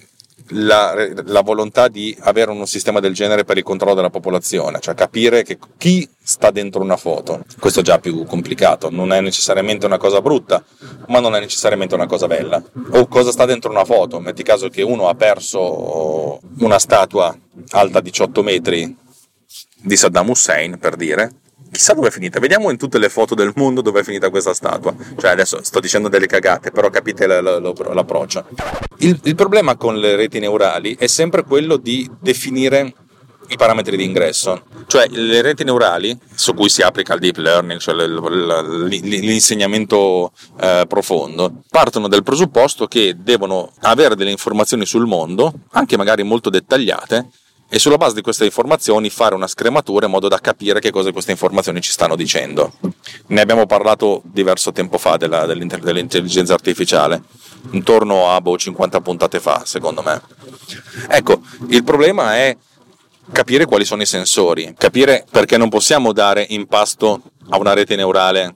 [0.52, 0.94] la,
[1.26, 5.46] la, volontà di avere un sistema del genere per il controllo della popolazione, cioè capire
[5.78, 7.44] chi sta dentro una foto.
[7.60, 10.64] Questo è già più complicato, non è necessariamente una cosa brutta,
[11.08, 12.62] ma non è necessariamente una cosa bella.
[12.92, 17.36] O cosa sta dentro una foto, metti caso che uno ha perso una statua
[17.72, 18.96] alta 18 metri
[19.84, 21.41] di Saddam Hussein, per dire,
[21.72, 22.40] chissà dove è finita.
[22.40, 24.94] Vediamo in tutte le foto del mondo dove è finita questa statua.
[25.18, 28.46] Cioè, adesso sto dicendo delle cagate, però capite l'approccio.
[28.98, 32.94] Il, il problema con le reti neurali è sempre quello di definire
[33.52, 37.82] i parametri di ingresso, cioè le reti neurali su cui si applica il deep learning,
[37.82, 45.98] cioè l'insegnamento eh, profondo, partono dal presupposto che devono avere delle informazioni sul mondo, anche
[45.98, 47.28] magari molto dettagliate,
[47.74, 51.14] e sulla base di queste informazioni fare una scrematura in modo da capire che cosa
[51.14, 52.74] queste informazioni ci stanno dicendo.
[53.28, 57.24] Ne abbiamo parlato diverso tempo fa della, dell'intelligenza artificiale,
[57.72, 60.22] intorno a boh, 50 puntate fa, secondo me.
[61.08, 62.58] Ecco, il problema è
[63.32, 67.96] capire quali sono i sensori, capire perché non possiamo dare in pasto a una rete
[67.96, 68.56] neurale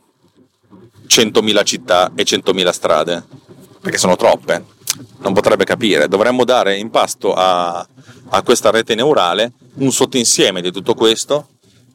[1.08, 3.24] 100.000 città e 100.000 strade,
[3.80, 4.75] perché sono troppe
[5.20, 6.08] non potrebbe capire.
[6.08, 7.86] Dovremmo dare in pasto a,
[8.30, 11.50] a questa rete neurale un sottoinsieme di tutto questo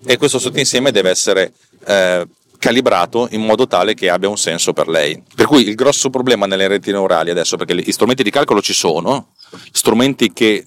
[0.05, 1.53] e questo sottoinsieme deve essere
[1.87, 2.27] eh,
[2.59, 5.21] calibrato in modo tale che abbia un senso per lei.
[5.35, 8.75] Per cui il grosso problema nelle reti neurali adesso, perché gli strumenti di calcolo ci
[8.75, 9.33] sono,
[9.73, 10.65] strumenti che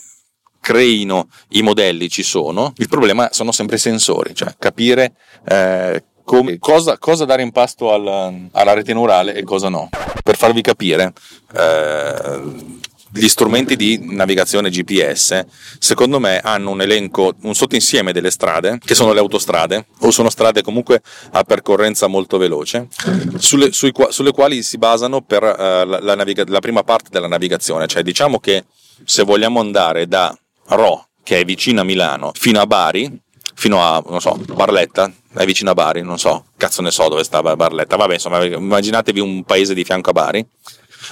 [0.60, 5.14] creino i modelli ci sono, il problema sono sempre i sensori, cioè capire
[5.46, 9.90] eh, come, cosa, cosa, dare in pasto al, alla rete neurale e cosa no.
[10.24, 11.14] Per farvi capire,
[11.54, 12.42] eh,
[13.16, 15.46] gli strumenti di navigazione GPS,
[15.78, 20.30] secondo me, hanno un elenco, un sottoinsieme delle strade, che sono le autostrade, o sono
[20.30, 22.88] strade comunque a percorrenza molto veloce,
[23.38, 27.28] sulle, sui, sulle quali si basano per uh, la, la, naviga- la prima parte della
[27.28, 27.86] navigazione.
[27.86, 28.66] Cioè, diciamo che
[29.06, 30.36] se vogliamo andare da
[30.70, 33.22] Ro, che è vicino a Milano, fino a Bari,
[33.54, 37.24] fino a, non so, Barletta, è vicino a Bari, non so, cazzo ne so dove
[37.24, 40.48] sta Barletta, vabbè, insomma, immaginatevi un paese di fianco a Bari.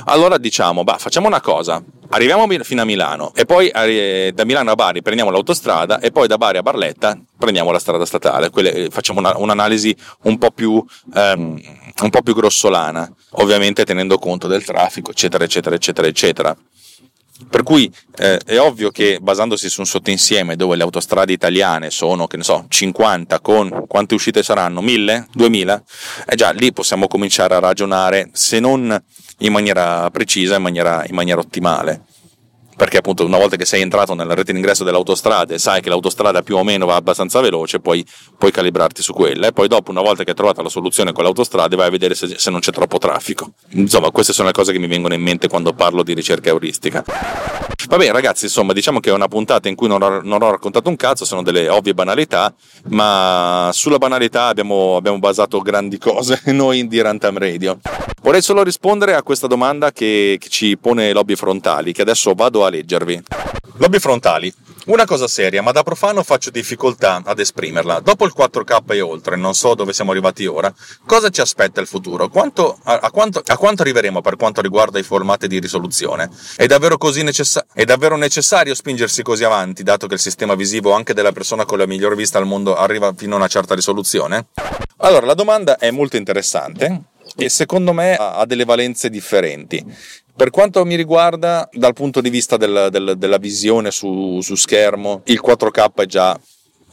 [0.05, 4.75] Allora diciamo, bah, facciamo una cosa, arriviamo fino a Milano e poi da Milano a
[4.75, 9.19] Bari prendiamo l'autostrada e poi da Bari a Barletta prendiamo la strada statale, Quelle, facciamo
[9.19, 11.61] una, un'analisi un po, più, um,
[12.03, 16.57] un po' più grossolana, ovviamente tenendo conto del traffico, eccetera, eccetera, eccetera, eccetera.
[17.49, 22.27] Per cui eh, è ovvio che basandosi su un sottoinsieme dove le autostrade italiane sono,
[22.27, 24.81] che ne so, 50 con quante uscite saranno?
[24.81, 25.27] 1000?
[25.33, 25.83] 2000?
[26.27, 29.01] Eh già, lì possiamo cominciare a ragionare, se non
[29.39, 32.05] in maniera precisa, in maniera, in maniera ottimale
[32.81, 36.41] perché appunto una volta che sei entrato nella rete d'ingresso dell'autostrada e sai che l'autostrada
[36.41, 38.03] più o meno va abbastanza veloce, poi
[38.35, 41.23] puoi calibrarti su quella e poi dopo una volta che hai trovato la soluzione con
[41.23, 43.51] l'autostrada vai a vedere se, se non c'è troppo traffico.
[43.73, 47.03] Insomma, queste sono le cose che mi vengono in mente quando parlo di ricerca euristica.
[47.87, 50.89] Vabbè ragazzi, insomma, diciamo che è una puntata in cui non ho, non ho raccontato
[50.89, 52.51] un cazzo, sono delle ovvie banalità,
[52.85, 57.79] ma sulla banalità abbiamo, abbiamo basato grandi cose noi di Runtime Radio.
[58.23, 62.63] Vorrei solo rispondere a questa domanda che, che ci pone Lobby Frontali, che adesso vado
[62.63, 63.21] a leggervi.
[63.77, 64.53] Lobby Frontali,
[64.85, 67.99] Una cosa seria, ma da profano faccio difficoltà ad esprimerla.
[67.99, 70.73] Dopo il 4K e oltre, non so dove siamo arrivati ora,
[71.05, 72.29] cosa ci aspetta il futuro?
[72.29, 76.31] Quanto, a, a, quanto, a, quanto, arriveremo per quanto riguarda i formati di risoluzione?
[76.55, 81.13] È davvero, necessa- è davvero necessario spingersi così avanti, dato che il sistema visivo anche
[81.13, 84.47] della persona con la miglior vista al mondo arriva fino a una certa risoluzione?
[84.97, 87.03] Allora, la domanda è molto interessante
[87.35, 89.83] e secondo me ha delle valenze differenti.
[90.35, 95.21] Per quanto mi riguarda, dal punto di vista del, del, della visione su, su schermo,
[95.25, 96.39] il 4K è già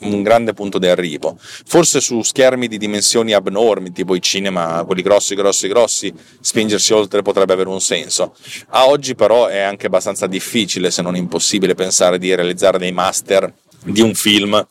[0.00, 1.36] un grande punto di arrivo.
[1.38, 7.22] Forse su schermi di dimensioni abnormi, tipo i cinema, quelli grossi, grossi, grossi, spingersi oltre
[7.22, 8.34] potrebbe avere un senso.
[8.68, 13.52] A oggi però è anche abbastanza difficile, se non impossibile, pensare di realizzare dei master
[13.84, 14.66] di un film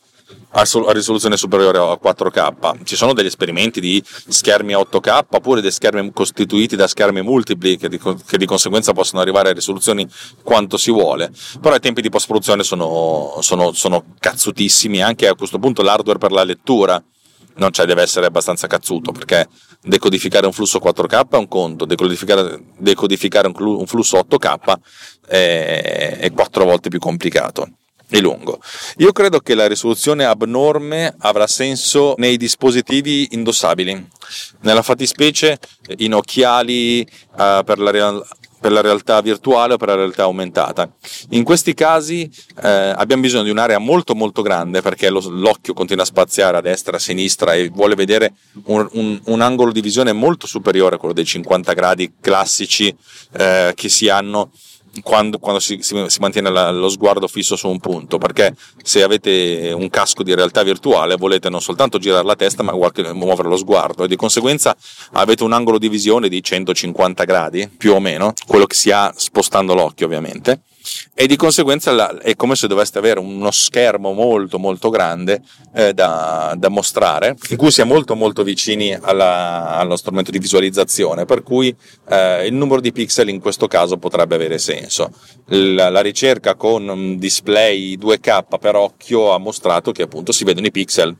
[0.50, 2.84] a, risoluzione superiore a 4K.
[2.84, 7.76] Ci sono degli esperimenti di schermi a 8K oppure dei schermi costituiti da schermi multipli
[7.76, 10.08] che di, che di conseguenza possono arrivare a risoluzioni
[10.42, 15.58] quanto si vuole, però i tempi di post-produzione sono, sono, sono cazzutissimi, anche a questo
[15.58, 17.02] punto l'hardware per la lettura
[17.56, 19.48] non cioè deve essere abbastanza cazzuto perché
[19.82, 24.78] decodificare un flusso 4K è un conto, decodificare, decodificare un flusso 8K
[25.26, 27.68] è, è quattro volte più complicato
[28.10, 28.60] e lungo.
[28.98, 34.08] Io credo che la risoluzione abnorme avrà senso nei dispositivi indossabili,
[34.62, 35.58] nella fattispecie
[35.98, 38.26] in occhiali uh, per, la real-
[38.60, 40.90] per la realtà virtuale o per la realtà aumentata.
[41.30, 42.30] In questi casi
[42.62, 46.60] eh, abbiamo bisogno di un'area molto molto grande perché lo, l'occhio continua a spaziare a
[46.60, 50.98] destra, a sinistra e vuole vedere un, un, un angolo di visione molto superiore a
[50.98, 52.94] quello dei 50 gradi classici
[53.32, 54.50] eh, che si hanno
[55.02, 59.02] quando, quando si, si, si, mantiene la, lo sguardo fisso su un punto, perché se
[59.02, 63.56] avete un casco di realtà virtuale volete non soltanto girare la testa, ma muovere lo
[63.56, 64.76] sguardo e di conseguenza
[65.12, 69.12] avete un angolo di visione di 150 gradi, più o meno, quello che si ha
[69.16, 70.62] spostando l'occhio ovviamente
[71.14, 75.42] e di conseguenza è come se doveste avere uno schermo molto molto grande
[75.74, 80.38] eh, da, da, mostrare in cui si è molto molto vicini alla, allo strumento di
[80.38, 81.74] visualizzazione per cui
[82.08, 85.10] eh, il numero di pixel in questo caso potrebbe avere senso.
[85.46, 90.66] La, la ricerca con un display 2K per occhio ha mostrato che appunto si vedono
[90.66, 91.16] i pixel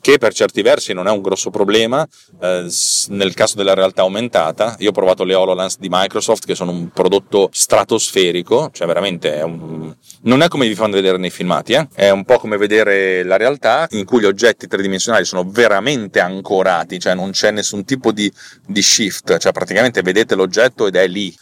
[0.00, 2.06] che per certi versi non è un grosso problema
[2.40, 2.66] eh,
[3.08, 4.76] nel caso della realtà aumentata.
[4.78, 9.42] Io ho provato le HoloLens di Microsoft che sono un prodotto stratosferico, cioè veramente è
[9.42, 9.94] un...
[10.22, 11.88] non è come vi fanno vedere nei filmati, eh?
[11.94, 16.98] è un po' come vedere la realtà in cui gli oggetti tridimensionali sono veramente ancorati,
[16.98, 18.30] cioè non c'è nessun tipo di,
[18.66, 21.34] di shift, cioè praticamente vedete l'oggetto ed è lì,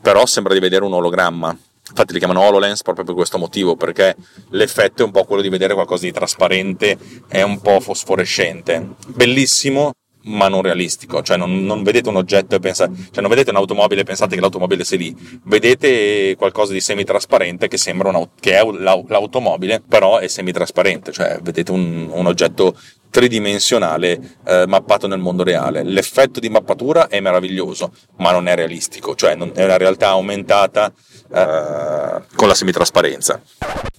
[0.00, 1.56] però sembra di vedere un ologramma.
[1.90, 4.16] Infatti li chiamano HoloLens proprio per questo motivo, perché
[4.50, 6.96] l'effetto è un po' quello di vedere qualcosa di trasparente
[7.28, 8.94] e un po' fosforescente.
[9.08, 9.92] Bellissimo,
[10.24, 14.02] ma non realistico, cioè non, non, vedete un oggetto e pensate, cioè non vedete un'automobile
[14.02, 18.64] e pensate che l'automobile sia lì, vedete qualcosa di semitrasparente che sembra una, che è
[18.64, 22.76] l'automobile, però è semitrasparente, cioè vedete un, un oggetto
[23.14, 25.84] tridimensionale eh, mappato nel mondo reale.
[25.84, 30.92] L'effetto di mappatura è meraviglioso, ma non è realistico, cioè non, è una realtà aumentata
[31.32, 33.40] eh, con la semitrasparenza.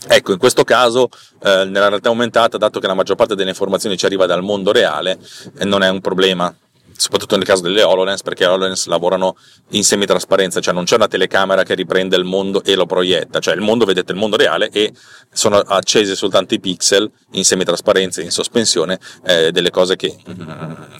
[0.09, 1.07] Ecco, in questo caso,
[1.41, 4.73] eh, nella realtà aumentata, dato che la maggior parte delle informazioni ci arriva dal mondo
[4.73, 5.17] reale,
[5.59, 6.53] eh, non è un problema
[6.97, 9.35] soprattutto nel caso delle HoloLens, perché le HoloLens lavorano
[9.69, 13.55] in semitrasparenza, cioè non c'è una telecamera che riprende il mondo e lo proietta, cioè
[13.55, 14.93] il mondo vedete il mondo reale e
[15.31, 20.15] sono accesi soltanto i pixel in semitrasparenza, in sospensione, eh, delle cose che,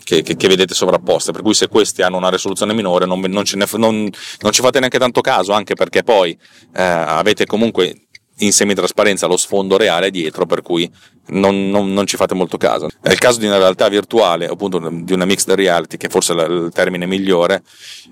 [0.04, 3.44] che, che, che, vedete sovrapposte, per cui se questi hanno una risoluzione minore non, non,
[3.54, 6.38] ne, non, non ci fate neanche tanto caso, anche perché poi
[6.76, 8.05] eh, avete comunque
[8.40, 10.92] in semitrasparenza lo sfondo reale dietro, per cui
[11.28, 12.90] non, non, non, ci fate molto caso.
[13.02, 16.72] Nel caso di una realtà virtuale, appunto di una mixed reality, che forse è il
[16.74, 17.64] termine migliore,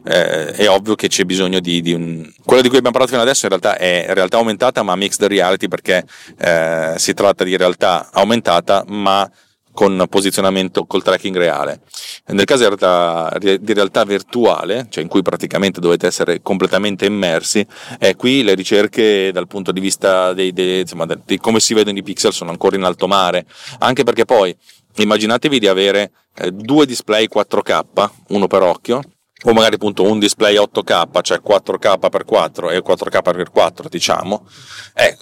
[0.06, 2.32] eh, è ovvio che c'è bisogno di, di, un...
[2.44, 5.68] Quello di cui abbiamo parlato fino adesso in realtà è realtà aumentata, ma mixed reality
[5.68, 6.06] perché
[6.38, 9.30] eh, si tratta di realtà aumentata, ma
[9.74, 11.82] con posizionamento col tracking reale.
[12.28, 17.66] Nel caso di realtà, virtuale, cioè in cui praticamente dovete essere completamente immersi,
[18.00, 21.98] eh, qui le ricerche dal punto di vista dei, dei, insomma, di come si vedono
[21.98, 23.46] i pixel sono ancora in alto mare,
[23.80, 24.56] anche perché poi
[24.96, 29.02] immaginatevi di avere eh, due display 4K, uno per occhio,
[29.46, 34.48] o magari appunto un display 8K, cioè 4K x4 e 4K x4 diciamo,
[34.94, 35.18] eh,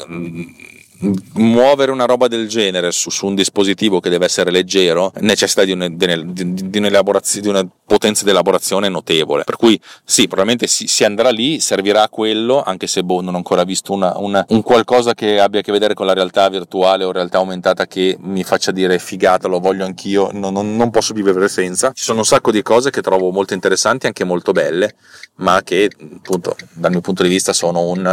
[1.34, 5.72] muovere una roba del genere su, su, un dispositivo che deve essere leggero necessita di,
[5.72, 9.44] un, di, di, di una potenza di elaborazione notevole.
[9.44, 13.34] Per cui sì, probabilmente si, si, andrà lì, servirà a quello, anche se boh, non
[13.34, 16.48] ho ancora visto una, una, un qualcosa che abbia a che vedere con la realtà
[16.50, 20.90] virtuale o realtà aumentata che mi faccia dire figata, lo voglio anch'io, no, non, non
[20.92, 21.92] posso vivere senza.
[21.94, 24.96] Ci sono un sacco di cose che trovo molto interessanti, anche molto belle,
[25.38, 28.06] ma che appunto dal mio punto di vista sono un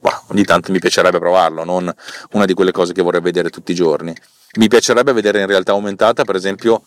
[0.00, 1.92] bah, ogni tanto mi piacerebbe provarlo, non
[2.32, 4.14] una di quelle cose che vorrei vedere tutti i giorni.
[4.58, 6.82] Mi piacerebbe vedere in realtà aumentata, per esempio,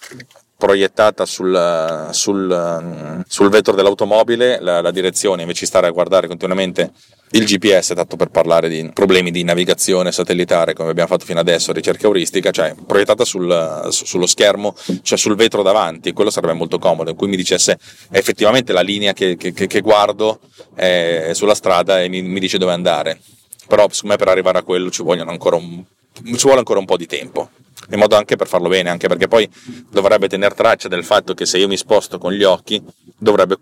[0.63, 6.93] proiettata sul, sul, sul vetro dell'automobile la, la, direzione, invece di stare a guardare continuamente
[7.31, 11.73] il GPS, tanto per parlare di problemi di navigazione satellitare come abbiamo fatto fino adesso,
[11.73, 17.09] ricerca euristica, cioè proiettata sul, sullo schermo, cioè sul vetro davanti, quello sarebbe molto comodo,
[17.09, 17.77] in cui mi dicesse
[18.11, 20.39] effettivamente la linea che, che, che guardo
[20.75, 23.19] è sulla strada e mi, mi dice dove andare.
[23.67, 25.83] Però secondo me per arrivare a quello ci ancora un
[26.13, 27.49] ci vuole ancora un po' di tempo
[27.89, 29.49] in modo anche per farlo bene, anche perché poi
[29.89, 32.81] dovrebbe tenere traccia del fatto che se io mi sposto con gli occhi
[33.17, 33.57] dovrebbe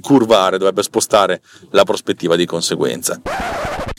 [0.00, 1.40] curvare, dovrebbe spostare
[1.70, 3.20] la prospettiva di conseguenza.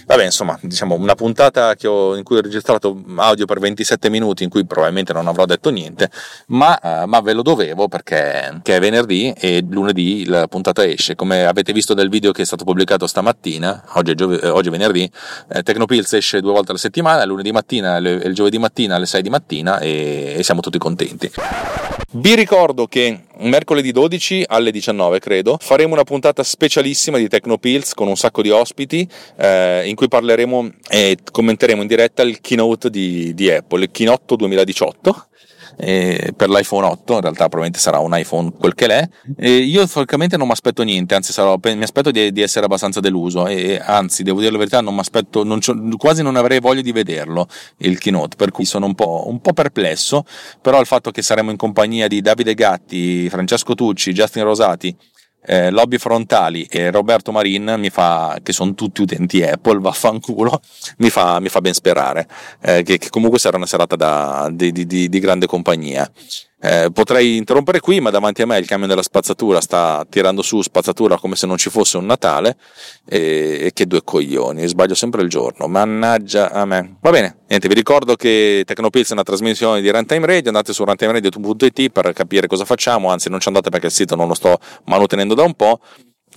[0.05, 4.49] Vabbè, insomma, diciamo una puntata ho, in cui ho registrato audio per 27 minuti, in
[4.49, 6.11] cui probabilmente non avrò detto niente,
[6.47, 11.15] ma, uh, ma ve lo dovevo perché è venerdì e lunedì la puntata esce.
[11.15, 14.67] Come avete visto dal video che è stato pubblicato stamattina, oggi è, giove, eh, oggi
[14.67, 15.09] è venerdì,
[15.49, 19.21] eh, Tecnopills esce due volte alla settimana, lunedì mattina e il giovedì mattina alle 6
[19.21, 21.31] di mattina e, e siamo tutti contenti.
[22.11, 28.07] Vi ricordo che mercoledì 12 alle 19, credo, faremo una puntata specialissima di Tecnopills con
[28.07, 29.07] un sacco di ospiti
[29.38, 34.36] eh, in cui parleremo e commenteremo in diretta il keynote di, di Apple, il keynote
[34.36, 35.27] 2018
[35.78, 39.07] eh, per l'iPhone 8, in realtà probabilmente sarà un iPhone quel che l'è.
[39.38, 42.99] E io francamente non mi aspetto niente, anzi sarò, mi aspetto di, di, essere abbastanza
[42.99, 45.45] deluso e anzi devo dire la verità non mi aspetto,
[45.97, 47.47] quasi non avrei voglia di vederlo
[47.78, 50.26] il keynote, per cui sono un po', un po' perplesso,
[50.61, 54.95] però il fatto che saremo in compagnia di Davide Gatti, Francesco Tucci, Justin Rosati
[55.45, 60.59] eh, Lobby Frontali e Roberto Marin, mi fa, che sono tutti utenti Apple, vaffanculo,
[60.97, 62.27] mi fa, mi fa ben sperare
[62.61, 66.09] eh, che, che, comunque sarà una serata da, di, di, di, grande compagnia.
[66.66, 70.63] Eh, potrei interrompere qui, ma davanti a me il camion della spazzatura sta tirando su
[70.63, 72.57] spazzatura come se non ci fosse un Natale.
[73.07, 75.68] E, e che due coglioni, sbaglio sempre il giorno.
[75.68, 76.97] Mannaggia a me.
[77.01, 80.47] Va bene, niente, vi ricordo che Tecnopills è una trasmissione di Runtime Radio.
[80.47, 83.11] Andate su runtimeradio.it per capire cosa facciamo.
[83.11, 85.80] Anzi, non ci andate perché il sito non lo sto manutenendo da un po'.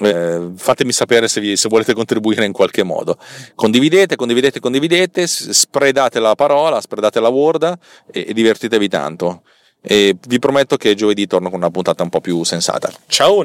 [0.00, 3.16] Eh, fatemi sapere se, vi, se, volete contribuire in qualche modo.
[3.54, 7.78] Condividete, condividete, condividete, spredate la parola, spredate la word
[8.12, 9.42] e, e divertitevi tanto
[9.80, 12.92] e vi prometto che giovedì torno con una puntata un po' più sensata.
[13.06, 13.42] Ciao!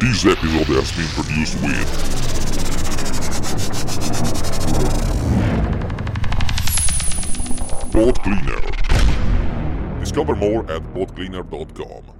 [0.00, 2.10] This episode has been produced with
[7.92, 8.60] Pod Cleaner.
[10.00, 12.19] Discover more at podcleaner.com.